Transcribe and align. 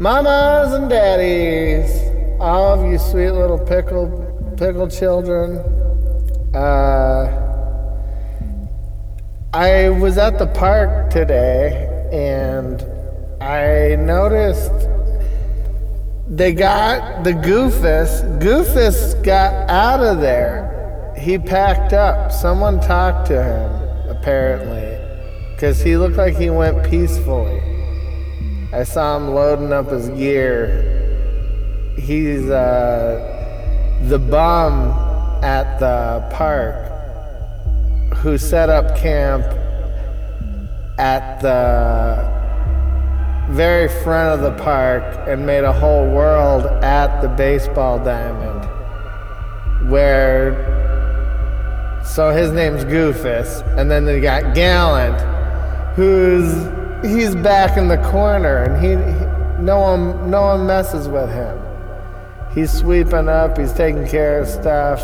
Mamas 0.00 0.72
and 0.72 0.88
daddies, 0.88 1.90
all 2.40 2.72
of 2.72 2.90
you 2.90 2.98
sweet 2.98 3.32
little 3.32 3.58
pickled, 3.58 4.56
pickled 4.56 4.90
children. 4.90 5.58
Uh, 6.54 7.26
I 9.52 9.90
was 9.90 10.16
at 10.16 10.38
the 10.38 10.46
park 10.46 11.10
today 11.10 11.86
and 12.10 12.82
I 13.42 13.96
noticed 13.96 14.72
they 16.30 16.54
got 16.54 17.22
the 17.22 17.32
Goofus. 17.32 18.22
Goofus 18.40 19.22
got 19.22 19.68
out 19.68 20.00
of 20.00 20.22
there. 20.22 21.12
He 21.18 21.36
packed 21.36 21.92
up. 21.92 22.32
Someone 22.32 22.80
talked 22.80 23.26
to 23.26 23.42
him, 23.42 24.08
apparently, 24.08 24.96
because 25.54 25.82
he 25.82 25.98
looked 25.98 26.16
like 26.16 26.38
he 26.38 26.48
went 26.48 26.88
peacefully. 26.88 27.69
I 28.72 28.84
saw 28.84 29.16
him 29.16 29.34
loading 29.34 29.72
up 29.72 29.90
his 29.90 30.08
gear. 30.10 31.94
He's 31.98 32.48
uh, 32.48 33.98
the 34.04 34.18
bum 34.18 34.90
at 35.42 35.80
the 35.80 36.24
park 36.32 36.76
who 38.18 38.38
set 38.38 38.68
up 38.68 38.96
camp 38.96 39.44
at 40.98 41.40
the 41.40 42.30
very 43.50 43.88
front 44.04 44.40
of 44.40 44.40
the 44.42 44.62
park 44.62 45.02
and 45.26 45.44
made 45.44 45.64
a 45.64 45.72
whole 45.72 46.08
world 46.08 46.66
at 46.84 47.20
the 47.22 47.28
baseball 47.28 47.98
diamond 47.98 48.68
where 49.90 50.54
so 52.04 52.30
his 52.30 52.52
name's 52.52 52.84
Goofus 52.84 53.66
and 53.76 53.90
then 53.90 54.04
they 54.04 54.20
got 54.20 54.54
Gallant 54.54 55.20
who's 55.96 56.79
he's 57.02 57.34
back 57.34 57.76
in 57.76 57.88
the 57.88 57.98
corner, 58.10 58.64
and 58.64 58.82
he, 58.82 58.90
he 58.90 59.62
no 59.62 59.80
one 59.80 60.30
no 60.30 60.42
one 60.42 60.66
messes 60.66 61.08
with 61.08 61.30
him. 61.30 61.58
He's 62.54 62.72
sweeping 62.72 63.28
up. 63.28 63.58
He's 63.58 63.72
taking 63.72 64.06
care 64.06 64.40
of 64.40 64.48
stuff. 64.48 65.00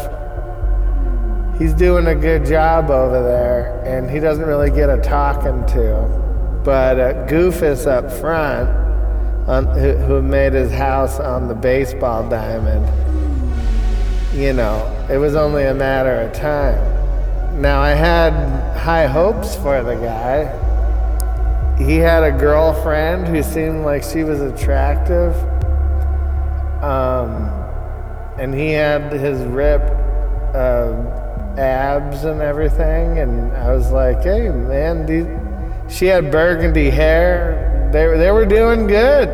He's 1.58 1.72
doing 1.72 2.06
a 2.06 2.14
good 2.14 2.44
job 2.44 2.90
over 2.90 3.22
there, 3.22 3.82
and 3.84 4.10
he 4.10 4.20
doesn't 4.20 4.44
really 4.44 4.70
get 4.70 4.90
a 4.90 5.00
talking 5.00 5.64
to. 5.66 6.60
But 6.64 6.98
uh, 6.98 7.26
Goofus 7.26 7.86
up 7.86 8.10
front, 8.10 8.68
on, 9.48 9.66
who, 9.78 9.92
who 9.92 10.22
made 10.22 10.52
his 10.52 10.72
house 10.72 11.18
on 11.20 11.48
the 11.48 11.54
baseball 11.54 12.28
diamond, 12.28 12.84
you 14.34 14.52
know, 14.52 15.06
it 15.08 15.16
was 15.16 15.34
only 15.34 15.64
a 15.64 15.74
matter 15.74 16.20
of 16.20 16.32
time. 16.34 17.62
Now 17.62 17.80
I 17.80 17.90
had 17.90 18.32
high 18.76 19.06
hopes 19.06 19.56
for 19.56 19.82
the 19.82 19.94
guy 19.94 20.65
he 21.78 21.96
had 21.96 22.22
a 22.22 22.32
girlfriend 22.32 23.28
who 23.28 23.42
seemed 23.42 23.84
like 23.84 24.02
she 24.02 24.24
was 24.24 24.40
attractive. 24.40 25.34
Um, 26.82 27.50
and 28.38 28.54
he 28.54 28.70
had 28.70 29.12
his 29.12 29.42
ripped 29.42 29.90
uh, 30.54 31.54
abs 31.58 32.24
and 32.24 32.40
everything. 32.40 33.18
And 33.18 33.52
I 33.52 33.74
was 33.74 33.90
like, 33.90 34.22
hey, 34.22 34.48
man, 34.48 35.04
these, 35.04 35.26
she 35.94 36.06
had 36.06 36.30
burgundy 36.30 36.88
hair. 36.88 37.90
They, 37.92 38.16
they 38.18 38.30
were 38.30 38.46
doing 38.46 38.86
good. 38.86 39.28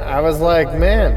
I 0.00 0.20
was 0.22 0.40
like, 0.40 0.72
man, 0.78 1.12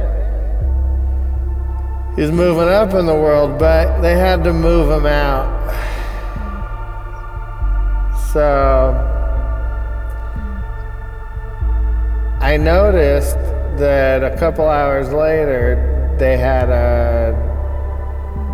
he's 2.18 2.32
moving 2.32 2.68
up 2.68 2.94
in 2.94 3.06
the 3.06 3.16
world, 3.16 3.58
but 3.58 4.02
they 4.02 4.18
had 4.18 4.44
to 4.44 4.52
move 4.52 4.92
him 4.92 5.06
out. 5.06 5.56
So 8.36 9.15
I 12.46 12.58
noticed 12.58 13.40
that 13.80 14.24
a 14.24 14.38
couple 14.38 14.70
hours 14.70 15.12
later, 15.12 16.16
they 16.20 16.38
had 16.38 16.70
a. 16.70 17.34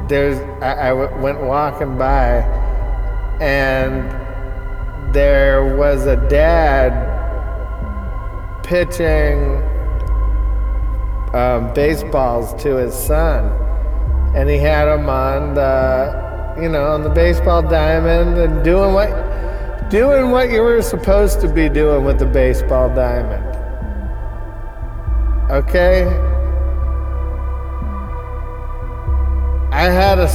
There's. 0.08 0.38
I, 0.64 0.88
I 0.88 0.90
w- 0.92 1.22
went 1.22 1.42
walking 1.42 1.98
by, 1.98 2.38
and 3.42 4.10
there 5.14 5.76
was 5.76 6.06
a 6.06 6.16
dad 6.30 6.94
pitching 8.64 9.58
um, 11.34 11.74
baseballs 11.74 12.54
to 12.64 12.78
his 12.78 12.96
son, 12.96 13.52
and 14.34 14.50
he 14.50 14.58
had 14.58 14.88
him 14.88 15.10
on 15.10 15.54
the, 15.54 16.56
you 16.62 16.70
know, 16.70 16.86
on 16.86 17.04
the 17.04 17.10
baseball 17.10 17.62
diamond 17.62 18.38
and 18.38 18.64
doing 18.64 18.94
what, 18.94 19.90
doing 19.90 20.32
what 20.32 20.50
you 20.50 20.62
were 20.62 20.82
supposed 20.82 21.42
to 21.42 21.50
be 21.50 21.68
doing 21.68 22.06
with 22.06 22.20
the 22.20 22.26
baseball 22.26 22.88
diamond. 22.88 23.41
Okay? 25.52 26.06
I 29.74 29.84
had 29.84 30.18
a. 30.18 30.30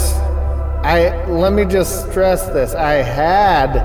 I, 0.85 1.25
let 1.27 1.55
me 1.55 1.65
just 1.65 2.11
stress 2.11 2.47
this. 2.49 2.75
I 2.75 2.95
had 2.95 3.77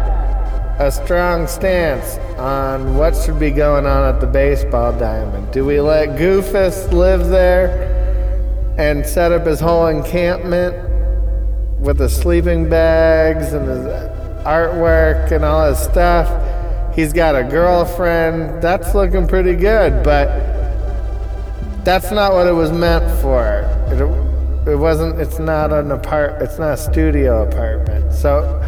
a 0.77 0.91
strong 0.91 1.47
stance 1.47 2.17
on 2.37 2.97
what 2.97 3.15
should 3.15 3.39
be 3.39 3.49
going 3.49 3.85
on 3.85 4.13
at 4.13 4.19
the 4.19 4.27
baseball 4.27 4.91
diamond. 4.91 5.53
Do 5.53 5.65
we 5.65 5.79
let 5.79 6.19
Goofus 6.19 6.91
live 6.91 7.29
there 7.29 8.75
and 8.77 9.05
set 9.05 9.31
up 9.31 9.45
his 9.45 9.61
whole 9.61 9.87
encampment 9.87 10.75
with 11.79 11.97
the 11.97 12.09
sleeping 12.09 12.69
bags 12.69 13.53
and 13.53 13.69
his 13.69 13.85
artwork 14.43 15.31
and 15.31 15.45
all 15.45 15.69
his 15.69 15.79
stuff? 15.79 16.27
He's 16.93 17.13
got 17.13 17.37
a 17.37 17.43
girlfriend. 17.43 18.61
That's 18.61 18.93
looking 18.93 19.27
pretty 19.27 19.55
good, 19.55 20.03
but 20.03 20.50
that's 21.83 22.11
not 22.11 22.33
what 22.33 22.47
it 22.47 22.53
was 22.53 22.71
meant 22.71 23.09
for. 23.21 23.61
It, 23.87 24.01
it 24.69 24.75
wasn't. 24.75 25.19
It's 25.19 25.39
not 25.39 25.73
an 25.73 25.91
apart. 25.91 26.41
It's 26.41 26.59
not 26.59 26.73
a 26.73 26.77
studio 26.77 27.47
apartment. 27.47 28.13
So 28.13 28.59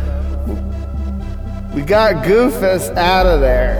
we 1.76 1.82
got 1.82 2.26
Goofus 2.26 2.96
out 2.98 3.26
of 3.26 3.40
there, 3.42 3.78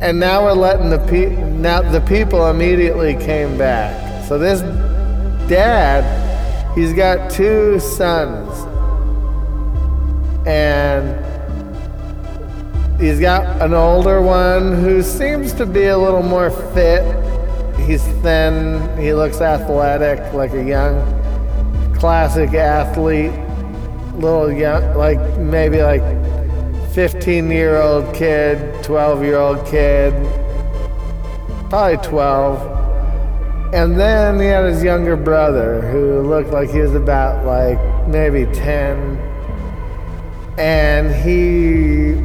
and 0.00 0.18
now 0.18 0.44
we're 0.44 0.54
letting 0.54 0.88
the 0.88 0.98
pe- 0.98 1.36
now 1.52 1.82
the 1.82 2.00
people 2.00 2.48
immediately 2.48 3.14
came 3.14 3.58
back. 3.58 4.26
So 4.26 4.38
this 4.38 4.60
dad, 5.48 6.74
he's 6.74 6.94
got 6.94 7.30
two 7.30 7.78
sons, 7.78 8.48
and 10.46 11.24
he's 12.98 13.20
got 13.20 13.60
an 13.60 13.74
older 13.74 14.22
one 14.22 14.74
who 14.74 15.02
seems 15.02 15.52
to 15.54 15.66
be 15.66 15.84
a 15.84 15.98
little 15.98 16.22
more 16.22 16.50
fit 16.50 17.27
he's 17.86 18.02
thin. 18.22 18.98
He 18.98 19.12
looks 19.12 19.40
athletic, 19.40 20.32
like 20.32 20.52
a 20.52 20.64
young, 20.64 20.96
classic 21.98 22.54
athlete. 22.54 23.32
Little 24.14 24.52
young, 24.52 24.96
like 24.96 25.20
maybe 25.38 25.80
like 25.80 26.02
15 26.92 27.50
year 27.50 27.80
old 27.80 28.12
kid, 28.14 28.82
12 28.82 29.22
year 29.22 29.36
old 29.36 29.64
kid, 29.66 30.12
probably 31.70 31.98
12. 31.98 32.78
And 33.74 34.00
then 34.00 34.40
he 34.40 34.46
had 34.46 34.64
his 34.64 34.82
younger 34.82 35.14
brother 35.14 35.82
who 35.82 36.22
looked 36.22 36.50
like 36.50 36.70
he 36.70 36.80
was 36.80 36.94
about 36.94 37.46
like 37.46 37.78
maybe 38.08 38.46
10. 38.46 39.16
And 40.58 41.14
he 41.14 42.18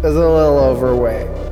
is 0.00 0.16
a 0.16 0.28
little 0.28 0.58
overweight. 0.58 1.49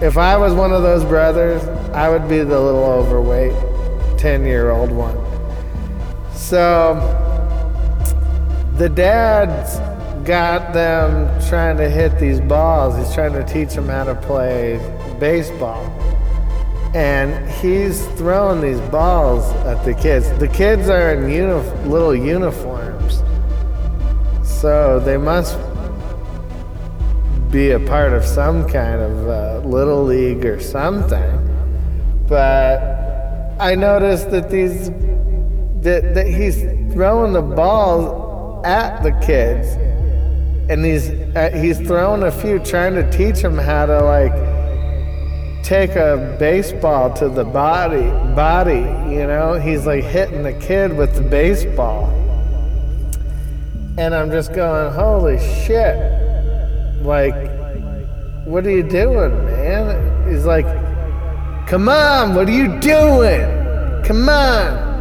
If 0.00 0.18
I 0.18 0.36
was 0.36 0.52
one 0.52 0.72
of 0.72 0.82
those 0.82 1.04
brothers, 1.04 1.62
I 1.94 2.08
would 2.10 2.28
be 2.28 2.38
the 2.38 2.60
little 2.60 2.84
overweight 2.84 3.54
10 4.18 4.44
year 4.44 4.70
old 4.70 4.90
one. 4.90 5.16
So 6.34 6.94
the 8.76 8.88
dad's 8.88 9.78
got 10.26 10.72
them 10.72 11.28
trying 11.48 11.76
to 11.76 11.88
hit 11.88 12.18
these 12.18 12.40
balls. 12.40 12.96
He's 12.96 13.14
trying 13.14 13.34
to 13.34 13.44
teach 13.44 13.74
them 13.74 13.86
how 13.88 14.04
to 14.04 14.16
play 14.16 14.78
baseball. 15.20 15.84
And 16.92 17.48
he's 17.52 18.04
throwing 18.16 18.60
these 18.60 18.80
balls 18.90 19.44
at 19.64 19.84
the 19.84 19.94
kids. 19.94 20.28
The 20.38 20.48
kids 20.48 20.88
are 20.88 21.14
in 21.14 21.30
uni- 21.30 21.88
little 21.88 22.14
uniforms. 22.14 23.22
So 24.42 24.98
they 24.98 25.18
must 25.18 25.56
be 27.54 27.70
a 27.70 27.78
part 27.78 28.12
of 28.12 28.24
some 28.24 28.68
kind 28.68 29.00
of 29.00 29.28
uh, 29.28 29.60
little 29.64 30.02
league 30.02 30.44
or 30.44 30.58
something. 30.58 32.26
But 32.28 32.80
I 33.60 33.76
noticed 33.76 34.32
that 34.32 34.50
these 34.50 34.90
that, 35.82 36.14
that 36.14 36.26
he's 36.26 36.62
throwing 36.92 37.32
the 37.32 37.42
balls 37.42 38.66
at 38.66 39.04
the 39.04 39.12
kids, 39.24 39.68
and 40.68 40.84
he's 40.84 41.10
uh, 41.10 41.52
he's 41.54 41.78
throwing 41.78 42.24
a 42.24 42.32
few, 42.32 42.58
trying 42.58 42.94
to 42.94 43.08
teach 43.12 43.40
them 43.40 43.56
how 43.56 43.86
to 43.86 44.02
like 44.02 44.34
take 45.62 45.90
a 45.90 46.36
baseball 46.40 47.14
to 47.14 47.28
the 47.28 47.44
body 47.44 48.10
body. 48.34 48.80
You 49.14 49.28
know, 49.28 49.60
he's 49.60 49.86
like 49.86 50.02
hitting 50.02 50.42
the 50.42 50.54
kid 50.54 50.96
with 50.96 51.14
the 51.14 51.22
baseball, 51.22 52.06
and 53.96 54.12
I'm 54.12 54.32
just 54.32 54.52
going, 54.52 54.92
holy 54.92 55.38
shit! 55.38 56.23
Like, 57.04 57.50
what 58.46 58.66
are 58.66 58.70
you 58.70 58.82
doing, 58.82 59.44
man? 59.44 60.28
He's 60.28 60.44
like 60.44 60.66
Come 61.66 61.88
on, 61.88 62.34
what 62.34 62.46
are 62.46 62.52
you 62.52 62.78
doing? 62.78 63.40
Come 64.04 64.28
on. 64.28 64.92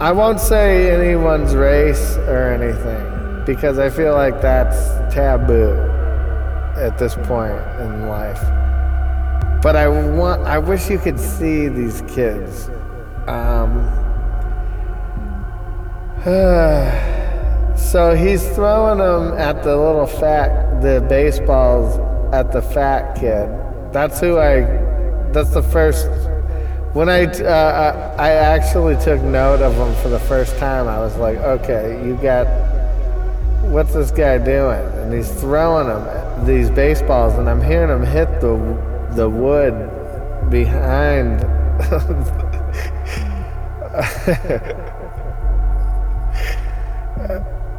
I 0.00 0.10
won't 0.10 0.40
say 0.40 0.90
anyone's 0.90 1.54
race 1.54 2.16
or 2.26 2.52
anything 2.52 3.44
because 3.46 3.78
I 3.78 3.88
feel 3.88 4.14
like 4.14 4.42
that's 4.42 4.76
taboo 5.14 5.74
at 6.76 6.98
this 6.98 7.14
point 7.14 7.56
in 7.80 8.08
life. 8.08 8.42
But 9.62 9.76
I 9.76 9.86
want 9.86 10.42
I 10.42 10.58
wish 10.58 10.90
you 10.90 10.98
could 10.98 11.20
see 11.20 11.68
these 11.68 12.02
kids. 12.08 12.68
Um, 13.28 13.86
so 17.76 18.14
he's 18.14 18.46
throwing 18.54 18.98
them 18.98 19.38
at 19.38 19.62
the 19.62 19.76
little 19.76 20.06
fat 20.06 20.80
the 20.80 21.04
baseballs 21.08 21.98
at 22.34 22.52
the 22.52 22.62
fat 22.62 23.14
kid. 23.18 23.48
That's 23.92 24.20
who 24.20 24.38
I 24.38 24.60
that's 25.32 25.50
the 25.50 25.62
first 25.62 26.08
when 26.96 27.10
I, 27.10 27.24
uh, 27.24 28.16
I 28.18 28.30
actually 28.30 28.96
took 29.04 29.20
note 29.20 29.60
of 29.60 29.74
him 29.74 29.94
for 30.02 30.08
the 30.08 30.18
first 30.18 30.56
time, 30.56 30.88
I 30.88 30.98
was 30.98 31.14
like, 31.16 31.36
okay, 31.36 32.02
you 32.02 32.16
got, 32.16 32.46
what's 33.64 33.92
this 33.92 34.10
guy 34.10 34.38
doing? 34.38 34.80
And 35.00 35.12
he's 35.12 35.30
throwing 35.30 35.88
them 35.88 36.46
these 36.46 36.70
baseballs, 36.70 37.34
and 37.34 37.50
I'm 37.50 37.62
hearing 37.62 37.90
him 37.90 38.02
hit 38.02 38.40
the 38.40 38.56
the 39.14 39.28
wood 39.28 39.90
behind. 40.50 41.42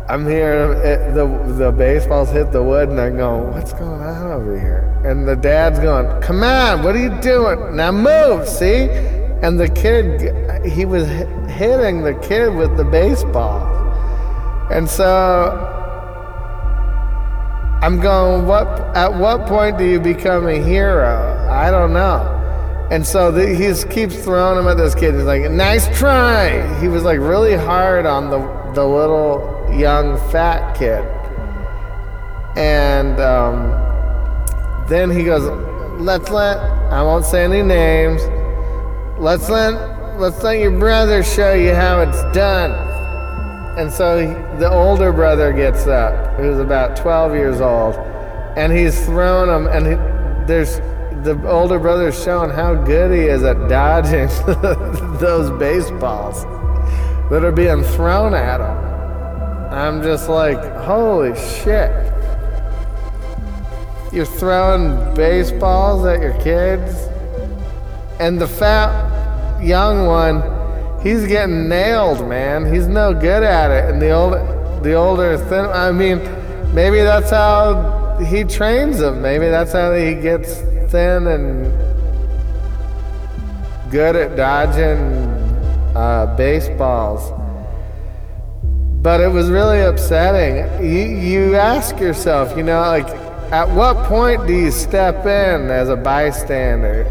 I'm 0.09 0.25
hearing 0.25 0.77
it, 0.79 1.13
the 1.15 1.27
the 1.57 1.71
baseballs 1.71 2.29
hit 2.29 2.53
the 2.53 2.63
wood, 2.63 2.87
and 2.87 2.99
I'm 2.99 3.17
going, 3.17 3.53
"What's 3.53 3.73
going 3.73 4.01
on 4.01 4.31
over 4.31 4.57
here?" 4.57 4.89
And 5.03 5.27
the 5.27 5.35
dad's 5.35 5.79
going, 5.79 6.21
"Come 6.21 6.43
on, 6.43 6.81
what 6.81 6.95
are 6.95 6.99
you 6.99 7.13
doing? 7.19 7.75
Now 7.75 7.91
move, 7.91 8.47
see?" 8.47 8.89
And 9.41 9.59
the 9.59 9.67
kid, 9.67 10.65
he 10.65 10.85
was 10.85 11.07
hitting 11.49 12.03
the 12.03 12.13
kid 12.13 12.55
with 12.55 12.77
the 12.77 12.85
baseball, 12.85 13.59
and 14.71 14.89
so 14.89 15.51
I'm 17.81 17.99
going, 17.99 18.47
"What? 18.47 18.67
At 18.95 19.13
what 19.13 19.45
point 19.45 19.77
do 19.77 19.83
you 19.83 19.99
become 19.99 20.47
a 20.47 20.55
hero? 20.63 21.47
I 21.49 21.69
don't 21.69 21.91
know." 21.91 22.33
And 22.91 23.05
so 23.05 23.29
the, 23.29 23.45
he 23.45 23.73
keeps 23.93 24.23
throwing 24.23 24.57
him 24.57 24.69
at 24.69 24.77
this 24.77 24.95
kid. 24.95 25.15
He's 25.15 25.25
like, 25.25 25.51
"Nice 25.51 25.85
try." 25.99 26.79
He 26.79 26.87
was 26.87 27.03
like 27.03 27.19
really 27.19 27.55
hard 27.55 28.05
on 28.05 28.29
the 28.29 28.39
the 28.73 28.87
little 28.87 29.56
young 29.75 30.17
fat 30.31 30.75
kid. 30.77 31.03
And 32.57 33.19
um, 33.19 33.69
then 34.87 35.11
he 35.11 35.23
goes, 35.23 35.43
let's 35.99 36.29
let, 36.29 36.57
I 36.91 37.03
won't 37.03 37.25
say 37.25 37.43
any 37.43 37.61
names, 37.61 38.21
let's 39.19 39.49
let, 39.49 40.19
let's 40.19 40.41
let 40.43 40.59
your 40.59 40.71
brother 40.71 41.23
show 41.23 41.53
you 41.53 41.73
how 41.73 42.01
it's 42.01 42.21
done. 42.35 42.71
And 43.77 43.91
so 43.91 44.17
he, 44.19 44.27
the 44.59 44.69
older 44.71 45.13
brother 45.13 45.53
gets 45.53 45.85
up, 45.85 46.35
who's 46.37 46.59
about 46.59 46.97
12 46.97 47.33
years 47.33 47.61
old, 47.61 47.95
and 48.57 48.73
he's 48.73 49.05
throwing 49.05 49.49
them, 49.49 49.67
and 49.67 49.85
he, 49.85 49.93
there's, 50.47 50.79
the 51.23 51.39
older 51.47 51.77
brother's 51.77 52.21
showing 52.23 52.49
how 52.49 52.73
good 52.73 53.11
he 53.11 53.25
is 53.25 53.43
at 53.43 53.67
dodging 53.67 54.27
those 55.19 55.51
baseballs 55.59 56.43
that 57.29 57.43
are 57.43 57.51
being 57.51 57.83
thrown 57.83 58.33
at 58.33 58.61
him. 58.61 58.86
I'm 59.71 60.01
just 60.01 60.29
like, 60.29 60.57
holy 60.83 61.35
shit. 61.35 61.91
You're 64.13 64.25
throwing 64.25 65.13
baseballs 65.13 66.05
at 66.05 66.21
your 66.21 66.39
kids? 66.41 67.07
And 68.19 68.39
the 68.39 68.47
fat 68.47 69.61
young 69.61 70.07
one, 70.07 70.41
he's 71.01 71.27
getting 71.27 71.67
nailed, 71.67 72.27
man. 72.29 72.73
He's 72.73 72.87
no 72.87 73.13
good 73.13 73.43
at 73.43 73.69
it. 73.71 73.91
And 73.91 74.01
the 74.01 74.11
old 74.11 74.33
the 74.83 74.93
older 74.93 75.37
thin 75.37 75.65
I 75.65 75.91
mean, 75.91 76.19
maybe 76.73 76.99
that's 77.01 77.29
how 77.29 78.17
he 78.23 78.45
trains 78.45 78.99
them. 78.99 79.21
Maybe 79.21 79.49
that's 79.49 79.73
how 79.73 79.93
he 79.93 80.15
gets 80.15 80.61
thin 80.91 81.27
and 81.27 81.71
good 83.91 84.15
at 84.15 84.37
dodging 84.37 84.97
uh, 85.93 86.33
baseballs 86.37 87.31
but 89.07 89.21
it 89.21 89.31
was 89.31 89.49
really 89.49 89.79
upsetting. 89.79 90.83
You, 90.83 91.17
you 91.17 91.55
ask 91.55 91.97
yourself, 91.97 92.57
you 92.57 92.63
know, 92.63 92.81
like, 92.81 93.07
at 93.53 93.69
what 93.73 93.95
point 94.05 94.45
do 94.45 94.53
you 94.53 94.69
step 94.69 95.25
in 95.25 95.71
as 95.71 95.87
a 95.87 95.95
bystander? 95.95 97.05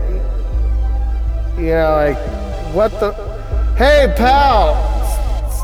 You 1.56 1.70
know, 1.70 1.92
like, 1.96 2.18
what 2.74 2.90
the? 3.00 3.14
Hey, 3.78 4.12
pal, 4.14 4.74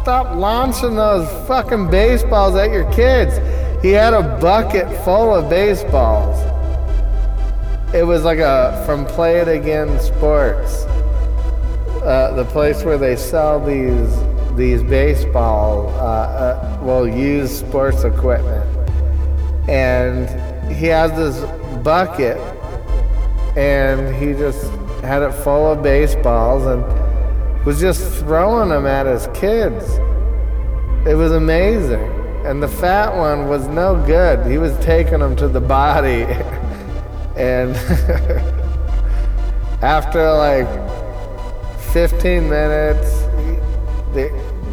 stop 0.00 0.34
launching 0.34 0.96
those 0.96 1.28
fucking 1.46 1.90
baseballs 1.90 2.56
at 2.56 2.70
your 2.70 2.90
kids. 2.94 3.36
He 3.82 3.90
had 3.90 4.14
a 4.14 4.22
bucket 4.38 4.88
full 5.04 5.34
of 5.34 5.50
baseballs. 5.50 6.40
It 7.94 8.06
was 8.06 8.24
like 8.24 8.38
a 8.38 8.82
from 8.86 9.04
Play 9.04 9.36
It 9.40 9.48
Again 9.48 10.00
Sports, 10.00 10.84
uh, 12.04 12.32
the 12.34 12.46
place 12.46 12.84
where 12.84 12.96
they 12.96 13.16
sell 13.16 13.62
these 13.62 14.31
these 14.56 14.82
baseball, 14.82 15.88
uh, 15.88 16.02
uh, 16.02 16.78
well, 16.82 17.06
used 17.06 17.52
sports 17.66 18.04
equipment. 18.04 18.68
And 19.68 20.28
he 20.72 20.86
has 20.86 21.12
this 21.12 21.40
bucket 21.82 22.36
and 23.56 24.14
he 24.16 24.32
just 24.32 24.70
had 25.02 25.22
it 25.22 25.32
full 25.32 25.72
of 25.72 25.82
baseballs 25.82 26.64
and 26.66 26.82
was 27.66 27.80
just 27.80 28.20
throwing 28.20 28.70
them 28.70 28.86
at 28.86 29.06
his 29.06 29.28
kids. 29.38 29.84
It 31.06 31.14
was 31.14 31.32
amazing. 31.32 32.10
And 32.44 32.62
the 32.62 32.68
fat 32.68 33.14
one 33.14 33.48
was 33.48 33.68
no 33.68 33.94
good. 34.06 34.50
He 34.50 34.58
was 34.58 34.76
taking 34.84 35.20
them 35.20 35.36
to 35.36 35.48
the 35.48 35.60
body. 35.60 36.22
and 37.36 37.76
after 39.82 40.32
like 40.32 40.68
15 41.92 42.48
minutes, 42.48 43.22
the, 44.12 44.30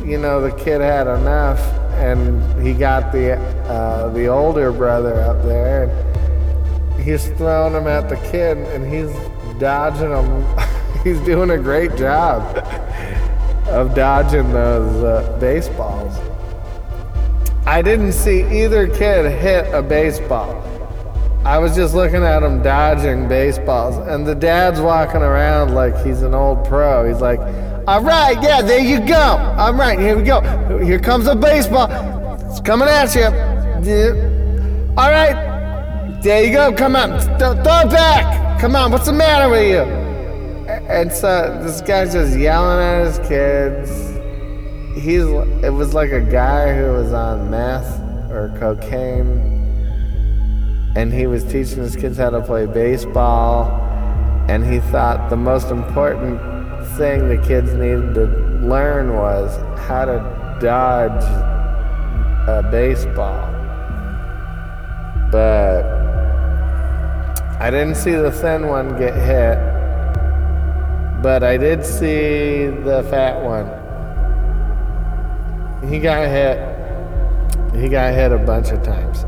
you 0.09 0.17
know, 0.17 0.41
the 0.41 0.51
kid 0.51 0.81
had 0.81 1.05
enough, 1.05 1.59
and 1.93 2.65
he 2.65 2.73
got 2.73 3.11
the 3.11 3.33
uh, 3.33 4.09
the 4.09 4.25
older 4.25 4.71
brother 4.71 5.13
up 5.21 5.43
there, 5.43 5.83
and 5.83 7.03
he's 7.03 7.27
throwing 7.37 7.75
him 7.75 7.85
at 7.85 8.09
the 8.09 8.15
kid, 8.31 8.57
and 8.57 8.91
he's 8.91 9.11
dodging 9.59 10.09
him. 10.09 10.45
he's 11.03 11.19
doing 11.19 11.51
a 11.51 11.57
great 11.59 11.95
job 11.95 12.41
of 13.67 13.93
dodging 13.93 14.51
those 14.51 15.03
uh, 15.03 15.37
baseballs. 15.39 16.17
I 17.67 17.83
didn't 17.83 18.13
see 18.13 18.41
either 18.63 18.87
kid 18.87 19.31
hit 19.39 19.71
a 19.75 19.83
baseball. 19.83 20.65
I 21.45 21.59
was 21.59 21.75
just 21.75 21.93
looking 21.93 22.23
at 22.23 22.41
him 22.41 22.63
dodging 22.63 23.27
baseballs, 23.27 23.97
and 24.07 24.25
the 24.25 24.33
dad's 24.33 24.81
walking 24.81 25.21
around 25.21 25.75
like 25.75 25.95
he's 26.03 26.23
an 26.23 26.33
old 26.33 26.65
pro. 26.65 27.07
He's 27.07 27.21
like, 27.21 27.39
all 27.89 28.03
right, 28.03 28.39
yeah, 28.43 28.61
there 28.61 28.79
you 28.79 28.99
go. 28.99 29.15
All 29.57 29.73
right, 29.73 29.97
here 29.97 30.15
we 30.15 30.21
go. 30.21 30.41
Here 30.77 30.99
comes 30.99 31.25
a 31.25 31.35
baseball. 31.35 31.89
It's 32.47 32.59
coming 32.59 32.87
at 32.87 33.15
you. 33.15 33.25
All 34.95 35.09
right, 35.09 36.19
there 36.21 36.43
you 36.43 36.53
go. 36.53 36.71
Come 36.71 36.95
on, 36.95 37.19
throw 37.39 37.53
it 37.53 37.63
back. 37.63 38.61
Come 38.61 38.75
on, 38.75 38.91
what's 38.91 39.07
the 39.07 39.13
matter 39.13 39.49
with 39.49 39.71
you? 39.71 39.81
And 40.87 41.11
so 41.11 41.59
this 41.63 41.81
guy's 41.81 42.13
just 42.13 42.37
yelling 42.37 42.79
at 42.79 43.07
his 43.07 43.27
kids. 43.27 43.89
He's 45.03 45.23
it 45.63 45.73
was 45.73 45.95
like 45.95 46.11
a 46.11 46.21
guy 46.21 46.75
who 46.75 46.91
was 46.91 47.11
on 47.11 47.49
meth 47.49 47.99
or 48.29 48.55
cocaine, 48.59 49.39
and 50.95 51.11
he 51.11 51.25
was 51.25 51.43
teaching 51.43 51.79
his 51.79 51.95
kids 51.95 52.19
how 52.19 52.29
to 52.29 52.41
play 52.41 52.67
baseball. 52.67 53.71
And 54.47 54.63
he 54.63 54.79
thought 54.79 55.31
the 55.31 55.37
most 55.37 55.71
important 55.71 56.48
thing 56.99 57.29
the 57.29 57.37
kids 57.37 57.71
needed 57.73 58.13
to 58.13 58.25
learn 58.61 59.13
was 59.13 59.55
how 59.87 60.03
to 60.03 60.17
dodge 60.59 61.23
a 62.45 62.61
baseball. 62.69 63.49
But 65.31 65.83
I 67.61 67.71
didn't 67.71 67.95
see 67.95 68.11
the 68.11 68.33
thin 68.33 68.67
one 68.67 68.97
get 68.99 69.13
hit, 69.15 69.57
but 71.23 71.41
I 71.41 71.55
did 71.55 71.85
see 71.85 72.67
the 72.67 73.07
fat 73.09 73.41
one. 73.41 73.67
He 75.89 75.99
got 75.99 76.27
hit. 76.27 76.59
He 77.81 77.87
got 77.87 78.13
hit 78.13 78.33
a 78.33 78.37
bunch 78.37 78.71
of 78.71 78.83
times. 78.83 79.23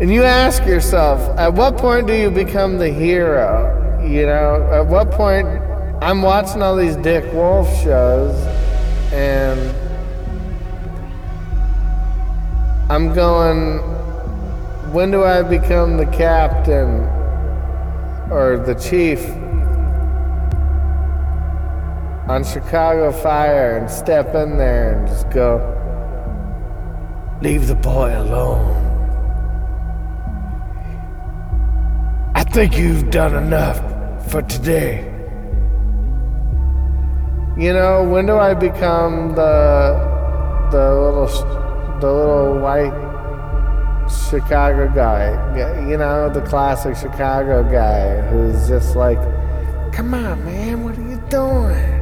And 0.00 0.10
you 0.10 0.22
ask 0.22 0.64
yourself, 0.64 1.20
at 1.38 1.52
what 1.52 1.76
point 1.76 2.06
do 2.06 2.14
you 2.14 2.30
become 2.30 2.78
the 2.78 2.88
hero? 2.88 3.85
You 4.06 4.24
know, 4.24 4.68
at 4.72 4.86
what 4.86 5.10
point 5.10 5.48
I'm 6.00 6.22
watching 6.22 6.62
all 6.62 6.76
these 6.76 6.94
Dick 6.94 7.24
Wolf 7.32 7.68
shows 7.82 8.36
and 9.12 9.58
I'm 12.88 13.12
going, 13.12 13.78
when 14.92 15.10
do 15.10 15.24
I 15.24 15.42
become 15.42 15.96
the 15.96 16.06
captain 16.06 17.00
or 18.30 18.62
the 18.64 18.76
chief 18.76 19.28
on 22.30 22.44
Chicago 22.44 23.10
Fire 23.10 23.76
and 23.76 23.90
step 23.90 24.36
in 24.36 24.56
there 24.56 25.00
and 25.00 25.08
just 25.08 25.28
go, 25.30 25.58
leave 27.42 27.66
the 27.66 27.74
boy 27.74 28.16
alone. 28.16 28.84
I 32.36 32.44
think 32.44 32.78
you've 32.78 33.10
done 33.10 33.34
enough 33.34 33.95
for 34.28 34.42
today. 34.42 35.04
You 37.56 37.72
know, 37.72 38.04
when 38.04 38.26
do 38.26 38.36
I 38.36 38.54
become 38.54 39.34
the 39.34 39.96
the 40.70 40.94
little 40.94 41.28
the 42.00 42.12
little 42.12 42.58
white 42.60 42.92
Chicago 44.30 44.92
guy? 44.94 45.30
You 45.88 45.96
know, 45.96 46.28
the 46.28 46.42
classic 46.42 46.96
Chicago 46.96 47.62
guy 47.62 48.20
who's 48.28 48.68
just 48.68 48.94
like, 48.96 49.18
"Come 49.92 50.12
on, 50.12 50.44
man, 50.44 50.84
what 50.84 50.98
are 50.98 51.08
you 51.08 51.22
doing? 51.30 51.92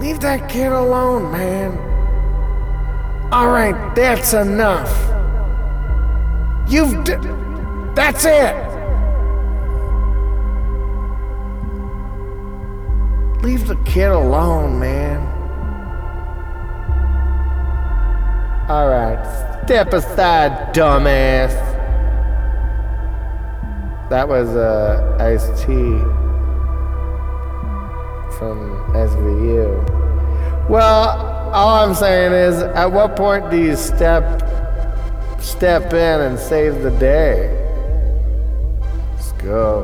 Leave 0.00 0.20
that 0.20 0.48
kid 0.48 0.72
alone, 0.72 1.30
man. 1.32 1.70
All 3.32 3.48
right, 3.48 3.94
that's 3.94 4.34
enough. 4.34 4.92
You've 6.68 7.04
d- 7.04 7.16
that's 7.94 8.24
it. 8.26 8.71
Leave 13.42 13.66
the 13.66 13.74
kid 13.84 14.08
alone, 14.08 14.78
man. 14.78 15.20
All 18.70 18.88
right, 18.88 19.18
step 19.64 19.92
aside, 19.92 20.72
dumbass. 20.72 21.50
That 24.10 24.28
was 24.28 24.48
uh, 24.50 25.16
Ice 25.18 25.48
T 25.60 25.66
from 28.38 28.92
SVU. 28.94 30.70
Well, 30.70 31.50
all 31.52 31.84
I'm 31.84 31.96
saying 31.96 32.32
is, 32.32 32.62
at 32.62 32.92
what 32.92 33.16
point 33.16 33.50
do 33.50 33.56
you 33.56 33.74
step 33.74 34.40
step 35.40 35.92
in 35.92 36.20
and 36.20 36.38
save 36.38 36.82
the 36.82 36.92
day? 36.92 37.50
Let's 39.14 39.32
go. 39.32 39.82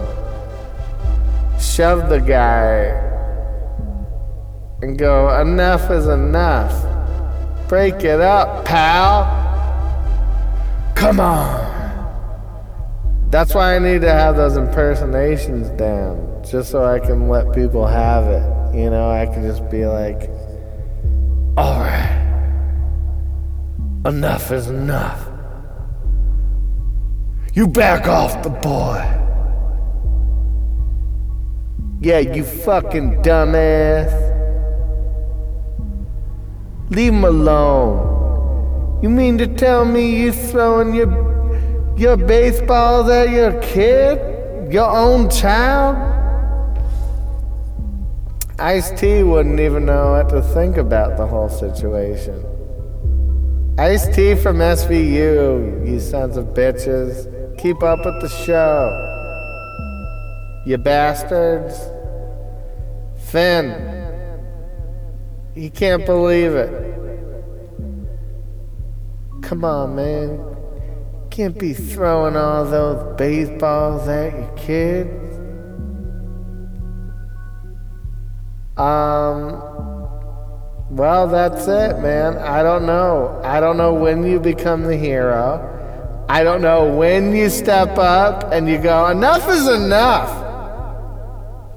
Shove 1.59 2.09
the 2.09 2.21
guy 2.21 3.08
and 4.83 4.99
go, 4.99 5.41
enough 5.41 5.91
is 5.91 6.07
enough. 6.07 6.73
Break 7.69 8.05
it 8.05 8.21
up, 8.21 8.65
pal. 8.65 9.25
Come 10.95 11.21
on. 11.21 11.69
That's 13.31 13.55
why 13.55 13.77
I 13.77 13.79
need 13.79 14.01
to 14.01 14.11
have 14.11 14.37
those 14.37 14.57
impersonations 14.57 15.69
down, 15.71 16.43
just 16.49 16.71
so 16.71 16.85
I 16.85 16.99
can 16.99 17.29
let 17.29 17.53
people 17.55 17.87
have 17.87 18.25
it. 18.27 18.77
You 18.77 18.91
know, 18.91 19.11
I 19.11 19.27
can 19.27 19.43
just 19.43 19.69
be 19.71 19.85
like, 19.87 20.31
all 21.57 21.81
right, 21.81 22.15
enough 24.07 24.51
is 24.51 24.69
enough. 24.69 25.29
You 27.53 27.67
back 27.67 28.07
off 28.07 28.43
the 28.43 28.51
boy. 28.51 29.05
Yeah, 32.01 32.21
you 32.21 32.45
fucking 32.45 33.23
dumbass. 33.23 34.38
Leave 36.91 37.13
him 37.13 37.25
alone. 37.25 39.01
You 39.03 39.11
mean 39.11 39.39
to 39.39 39.47
tell 39.47 39.85
me 39.85 40.23
you 40.23 40.33
throwing 40.33 40.95
your 40.95 41.29
your 41.97 42.17
baseballs 42.17 43.09
at 43.11 43.31
your 43.31 43.61
kid? 43.61 44.73
Your 44.73 44.89
own 44.91 45.29
child? 45.31 45.97
Ice 48.59 48.91
T 48.99 49.23
wouldn't 49.23 49.61
even 49.61 49.87
know 49.87 50.13
what 50.13 50.29
to 50.31 50.43
think 50.43 50.77
about 50.77 51.17
the 51.17 51.27
whole 51.27 51.49
situation. 51.49 52.45
Ice 53.79 54.07
T 54.15 54.35
from 54.35 54.59
SVU, 54.59 55.89
you 55.89 56.01
sons 56.01 56.37
of 56.37 56.47
bitches. 56.47 57.27
Keep 57.59 57.83
up 57.83 58.05
with 58.05 58.21
the 58.21 58.29
show. 58.29 59.05
You 60.67 60.79
bastards. 60.79 61.79
Fin, 63.31 63.98
you 65.59 65.71
can't 65.71 66.07
believe 66.07 66.55
it. 66.55 66.71
Come 69.43 69.65
on, 69.65 69.97
man. 69.97 70.57
Can't 71.31 71.59
be 71.59 71.75
throwing 71.75 72.37
all 72.37 72.65
those 72.65 73.17
baseballs 73.17 74.07
at 74.07 74.33
your 74.35 74.57
kids. 74.57 75.35
Um, 78.79 79.61
well, 80.91 81.27
that's 81.27 81.67
it, 81.67 81.99
man. 82.01 82.39
I 82.39 82.63
don't 82.63 82.87
know. 82.87 83.41
I 83.43 83.59
don't 83.59 83.77
know 83.77 83.93
when 83.93 84.25
you 84.25 84.39
become 84.39 84.85
the 84.85 84.97
hero. 84.97 85.75
I 86.29 86.45
don't 86.45 86.63
know 86.63 86.95
when 86.95 87.35
you 87.35 87.51
step 87.51 87.99
up 87.99 88.53
and 88.53 88.69
you 88.69 88.79
go, 88.79 89.07
enough 89.09 89.49
is 89.49 89.67
enough. 89.67 90.45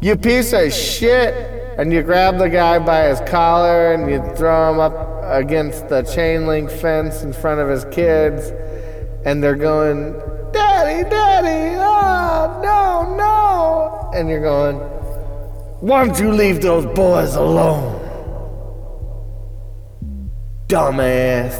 You 0.01 0.17
piece 0.17 0.53
of 0.53 0.71
shit. 0.71 1.50
And 1.81 1.91
you 1.91 2.03
grab 2.03 2.37
the 2.37 2.47
guy 2.47 2.77
by 2.77 3.07
his 3.07 3.19
collar 3.21 3.91
and 3.91 4.07
you 4.07 4.21
throw 4.35 4.71
him 4.71 4.79
up 4.79 4.93
against 5.23 5.89
the 5.89 6.03
chain 6.03 6.45
link 6.45 6.69
fence 6.69 7.23
in 7.23 7.33
front 7.33 7.59
of 7.59 7.69
his 7.69 7.85
kids. 7.85 8.51
And 9.25 9.43
they're 9.43 9.55
going, 9.55 10.13
Daddy, 10.53 11.09
Daddy, 11.09 11.75
oh, 11.79 12.61
no, 12.61 13.15
no. 13.15 14.11
And 14.13 14.29
you're 14.29 14.43
going, 14.43 14.75
Why 15.79 16.05
don't 16.05 16.19
you 16.19 16.31
leave 16.31 16.61
those 16.61 16.85
boys 16.85 17.33
alone? 17.33 17.99
Dumbass. 20.67 21.57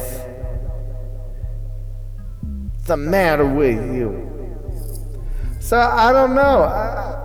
What's 2.42 2.86
the 2.86 2.96
matter 2.96 3.44
with 3.44 3.92
you? 3.92 4.30
So 5.58 5.80
I 5.80 6.12
don't 6.12 6.36
know. 6.36 6.62
I, 6.62 7.21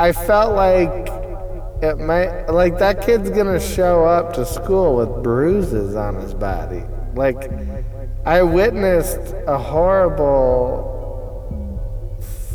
I 0.00 0.12
felt 0.12 0.56
like 0.56 1.08
it 1.82 1.98
might 1.98 2.46
like 2.48 2.78
that 2.78 3.04
kid's 3.04 3.28
gonna 3.28 3.60
show 3.60 4.06
up 4.06 4.32
to 4.32 4.46
school 4.46 4.96
with 4.96 5.22
bruises 5.22 5.94
on 5.94 6.14
his 6.14 6.32
body. 6.32 6.84
Like 7.14 7.50
I 8.24 8.42
witnessed 8.42 9.34
a 9.46 9.58
horrible 9.58 10.88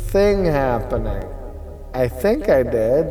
thing 0.08 0.44
happening. 0.44 1.22
I 1.94 2.08
think 2.08 2.48
I 2.48 2.64
did. 2.64 3.06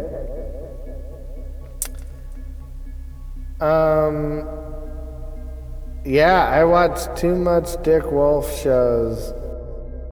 Um 3.62 4.46
yeah, 6.04 6.46
I 6.46 6.66
watched 6.66 7.16
too 7.16 7.38
much 7.38 7.82
Dick 7.84 8.12
Wolf 8.12 8.54
shows 8.60 9.34